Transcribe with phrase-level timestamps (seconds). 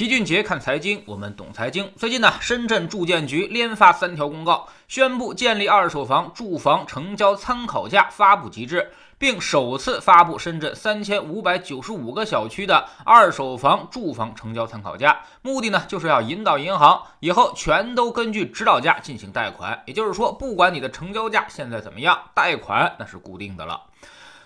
[0.00, 1.92] 齐俊杰看财经，我们懂财经。
[1.94, 15.20] 最近呢，深圳住建局连发三条公告，宣布建立二手房住房成交参考价发布机制，并首次发布深圳三千五百九十五个小区的二手房住房成交参考价。
[15.42, 19.82] 目的呢，就是要引导银行以后全都根据指导价进行贷款。
[19.84, 23.78] 也就是说，不管你的成交价现在怎么样，贷款那是固定的了。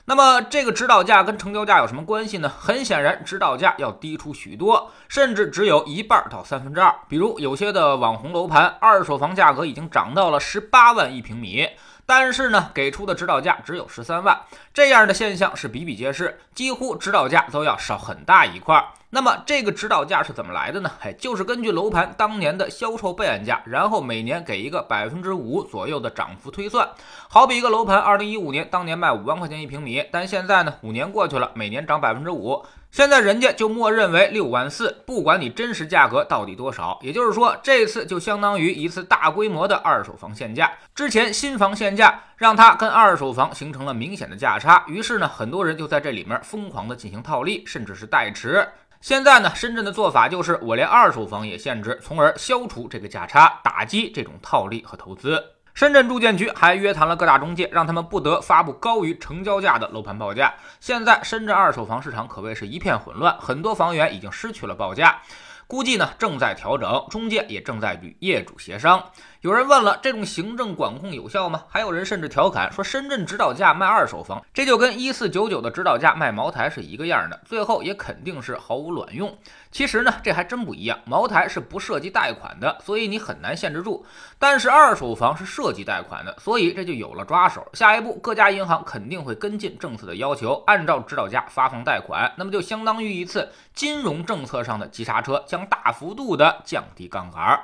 [0.07, 2.49] 那么这个指导价跟成交价有什么关系呢？
[2.49, 6.95] 很显然，指导价要低出许多，甚至只有一半到三分之二。
[7.09, 11.71] 比如有些的网红楼盘，二手房价格已经涨到了十八万一平米，
[12.05, 14.39] 但是呢，给出的指导价只有十三万。
[14.75, 18.89] 这样的现象是比比皆是，几乎指导价都要少很大一块儿。
[19.15, 20.91] 那么这个指导价是怎么来的呢？
[21.01, 26.89] 哎，就是根据楼盘当年的销售备案价，然后每年给一个百分之五左右的涨幅推算。
[27.29, 32.67] 好比一个楼盘，二零一五年当年卖五万块钱一平米，但现在呢，五年过去了，每年涨百分之五。
[32.91, 40.73] 现在人家就默认为六万四，不管你真实价格到底多少，也就是说这次就相当于一次大规模的二手房限价。
[40.95, 48.65] 之前新房限价让它跟二手房形成了明显的价差，于是呢，很多人就在这里面疯狂的进行套利，甚至是代持。
[49.05, 55.45] 现在呢，深圳的做法就是我连二手房也限制，从而消除这个价差，打击这种套利和投资。
[55.75, 60.55] 深圳住建局还约谈了各大中介，让他们不得发布高于成交价的楼盘报价。
[60.81, 65.21] 现在深圳二手房市场可谓是一片混乱，很多房源已经失去了报价。
[65.67, 69.03] 估计呢正在调整，中介也正在与业主协商。
[69.45, 71.65] 有人问了，这种行政管控有效吗？
[71.69, 79.37] 还有人甚至调侃说，深圳指导价卖二手房，这就跟一四九九的指导价卖茅台是一个样的，最后也肯定是毫无卵用。
[79.71, 84.03] 其实呢，这还真不一样，茅台是不涉及贷款的，所以你很难限制住；
[84.39, 87.63] 但是二手房是涉及贷款的，所以这就有了抓手。
[87.75, 97.61] 下一步，各家银行肯定会跟进政策的要求，按照指导价发放贷款，那么就相当于一次金融政策上的急刹车，将大幅度的降低杠杆。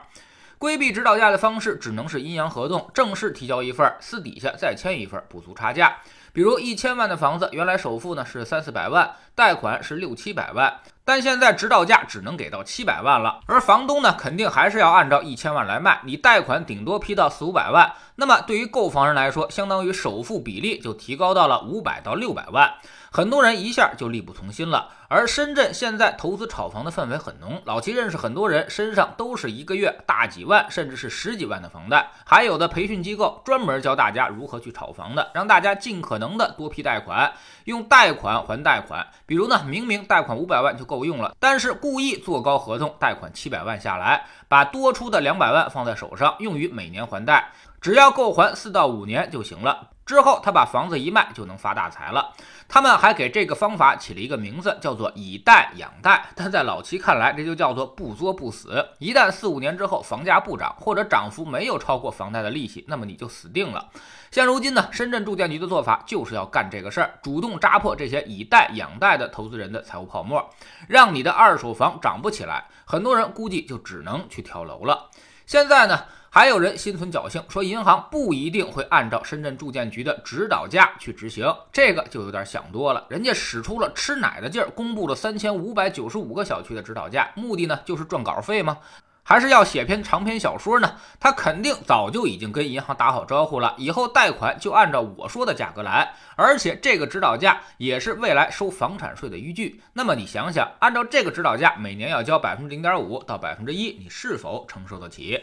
[0.61, 5.97] 规避指导价的方式只能是阴阳合同，正式提交一份，私底下再签一份，补足差价。
[6.35, 10.71] 比如一千万的房子，原来首付呢是三四百万，贷款是六七百万，
[11.05, 22.75] 但现在指导价只能给到七百万了，而房东呢肯定还是要按照一千万来卖，你贷款顶多批到四五百万，那么对于购房人来说，相当于首付比例就提高到了五百到六百万。
[23.13, 27.61] 很多人一下就力不从心了，而深圳现在投资炒房的氛围很浓。
[27.65, 37.33] 老齐认识很多人，身上都是一个月大几万，甚至是十几万的房贷，还有的培训机构专门教大家如何去炒房的，让大家尽可能的多批贷款，
[37.65, 39.05] 用贷款还贷款。
[39.27, 49.90] 比如呢，明明贷款五百万就够用了，但是故意做高合同，贷款七百万下来，把多出的两百万放在手上，用于每年还贷，只要够还四到五年就行了。
[50.07, 52.33] 之后他把房子一卖就能发大财了。
[52.69, 56.27] 他们还给这个方法起了一个名字，叫做以贷养贷。
[56.37, 58.89] 但在老齐看来，这就叫做不作不死。
[58.99, 63.89] 一旦四五年之后房价不涨，或者涨幅没有超过房贷的利息，那么你就死定了。
[64.31, 70.49] 现如今呢，深圳住建局的做法就是要干这个事儿，主动扎破这些以贷养贷的投资人的财务泡沫，
[70.87, 72.67] 让你的二手房涨不起来。
[72.85, 75.11] 很多人估计就只能去跳楼了。
[75.47, 76.05] 现在呢？
[76.33, 83.05] 还有人心存侥幸，说银行不一定会按照深圳住建局的指导价去执行，这个就有点想多了。
[83.09, 88.79] 人家使出了吃奶的劲儿，公布了三千五百九十五个小区的指导价，目的呢就是赚稿费吗？
[89.25, 90.95] 还是要写篇长篇小说呢？
[91.19, 99.83] 他肯定早就已经跟银行打好招呼了，以后贷款就按照我说的价格来，而且这个指导价也是未来收房产税的依据。
[99.93, 105.41] 那么你想想，按照这个指导价，每年要交百分之零点五到百分之一，你是否承受得起？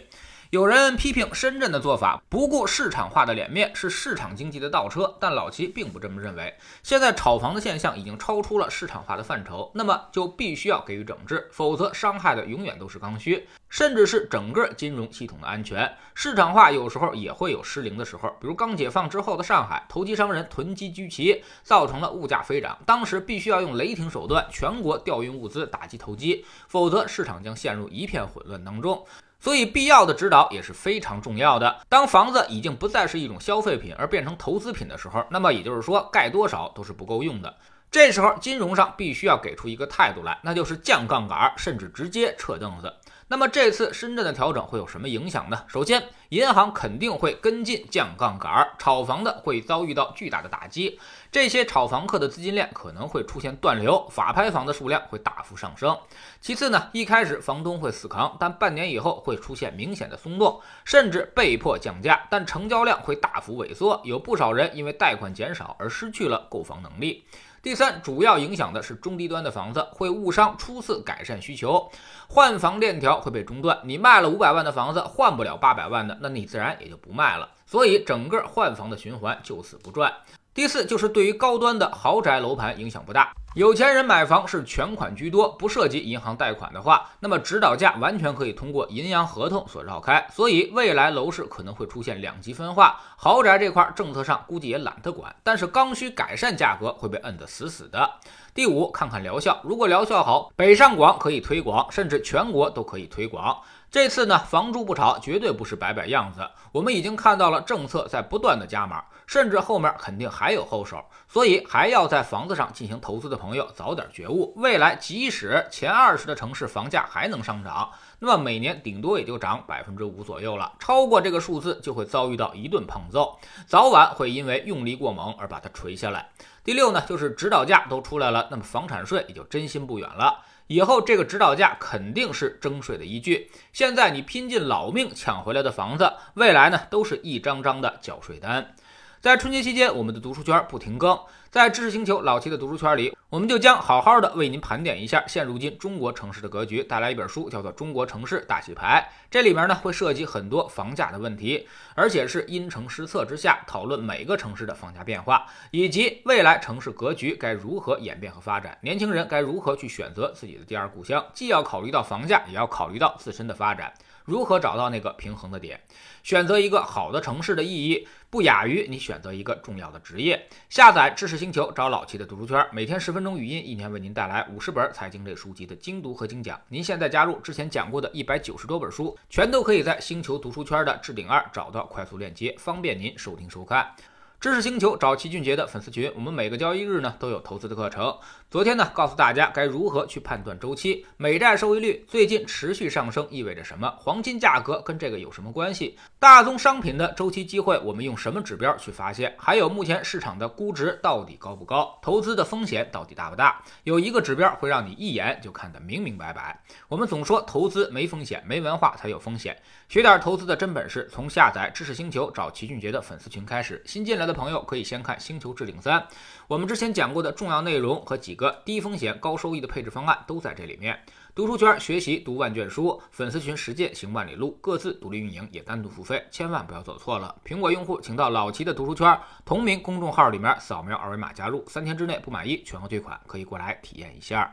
[0.52, 6.56] 有人批评深圳的做法不顾市场化的脸面，是市场经济的倒车，但老齐并不这么认为。
[6.84, 15.94] 现在炒房的现象已经超出了市场化的范畴，那么就必须要给予整治，否则伤害的永远都是刚需，甚至是整个金融系统的安全。
[16.13, 29.05] 市场化有时候也会有失灵的时候，比如刚解放之后的上海，投机商人囤积居奇，造成了物价飞涨，当时必须要用雷霆手段，全国调运物资打击投机，否则市场将陷入一片混乱当中。
[29.39, 31.79] 所以，必要的指导也是非常重要的。
[31.87, 37.55] 当房子已经不再是一种消费品，而变成投资品的时候，那么也就是说，盖多少都是不够用的。
[37.89, 42.93] 这时候，金融上必须要给出一个态度来，那就是降杠杆，甚至直接撤凳子。
[43.29, 45.66] 那么这次深圳的调整会有什么影响呢？
[45.68, 50.97] 首先，银行肯定会跟进降杠杆，炒房的会遭遇到巨大的打击，
[51.29, 55.97] 这些炒房客的资金链可能会出现断流，法拍房的数量会大幅上升。
[56.40, 67.26] 其次呢，一开始房东会死扛，但半年以后会出现明显的松动，甚至被迫降价，但成交量会大幅萎缩，有不少人因为贷款减少而失去了购房能力。
[67.67, 71.91] 第三，主要影响的是中低端的房子，会误伤初次改善需求，
[72.29, 73.78] 换房链条会被中断。
[73.84, 77.49] 你卖了五百万的房子，换不了八百万的，那你自然也就不卖了。
[77.66, 80.14] 所以整个换房的循环就此不转。
[80.53, 83.34] 第四，就是对于高端的豪宅楼盘影响不大。
[83.57, 90.27] 有钱人买房是全款居多，不涉及银行贷款的话，那么指导价完全可以通过银行合同所绕开。
[90.31, 93.01] 所以未来楼市可能会出现两极分化。
[93.15, 98.07] 豪宅这块政策上估计也懒得管，但是刚需改善价格会被摁得死死的。
[98.53, 103.59] 第五，看看疗效，如果疗效好，北上广可以推广，甚至全国都可以推广。
[103.89, 109.03] 这次呢，房住不炒绝对不是摆摆样子，我们已经看到了政策在不断的加码。
[109.25, 114.53] 甚至后面肯定还有后手，所以还要在房子上进行投资的朋友早点觉悟。
[114.55, 126.29] 未来即使前二十的城市房价还能上涨，那么每年顶多也就涨百分之五左右了，超过这个数字就会遭遇到一顿胖揍，早晚会因为用力过猛而把它锤下来。
[126.63, 130.40] 第六呢，就是指导价都出来了，那么房产税也就真心不远了。
[130.67, 133.49] 以后这个指导价肯定是征税的依据。
[133.73, 138.75] 现在你拼尽老命抢回来的房子，未来呢都是一张张的缴税单。
[139.19, 141.17] 在春节期间，我们的读书圈不停更。
[141.49, 149.06] 在知识星球老七的读书圈里，我们就将好好的为您盘点一下现如今中国城市的格局，带来一本书，叫做《中国城市大洗牌》。
[149.29, 163.94] 这里面呢会涉及很多房价的问题，而且是因城施策之下讨论每个城市的房价变化，以及未来城市格局该如何演变和发展，年轻人该如何去选择自己的第二故乡，既要考虑到房价，也要考虑到自身的发展。
[164.24, 165.82] 如何找到那个平衡的点？
[166.22, 170.50] 选择一个好的城市的意义，不亚于你选择一个重要的职业。
[170.70, 176.61] 下载知识星球，找老七的读书圈，每天十分分钟语音，一年为您带来五十本财经类书籍的精读和精讲。
[176.69, 183.91] 您现在加入之前讲过的一百九十多本书，全都可以在星球读书圈的置顶二找到快速链接，方便您收听收看。
[184.39, 188.16] 知识星球找齐俊杰的粉丝群，我们每个交易日呢都有投资的课程。
[188.51, 193.91] 昨天呢，告诉大家该如何去判断周期，美债收益率最近持续上升意味着什么？
[193.97, 195.97] 黄金价格跟这个有什么关系？
[196.19, 199.35] 大宗商品的周期机会，我们用什么指标去发现？
[199.39, 201.97] 还有目前市场的估值到底高不高？
[202.03, 203.63] 投资的风险到底大不大？
[203.85, 206.61] 有一个指标会让你一眼就看得明明白白。
[206.87, 209.59] 我们总说投资没风险，没文化才有风险。
[209.90, 213.81] 学点投资的真本事，从下载知识星球找齐俊杰的粉丝群开始。
[213.85, 216.00] 新进来的朋友可以先看《星球置顶三》，
[216.47, 221.00] 我们之前讲过的重要内容和几个低风险高收益的配置方案都在这里面。
[221.34, 227.35] 读书圈学习读万卷书，粉丝群实践行万里路，各自独立运营也单独付费，千万不要走错了。
[227.46, 234.52] 苹果用户请到老齐的读书圈同名公众号里面扫描二维码加入，三天之内不满意全额退款，可以过来体验一下。